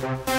[0.00, 0.29] Bye.